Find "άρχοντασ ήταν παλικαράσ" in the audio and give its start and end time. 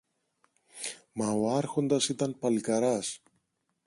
1.55-3.21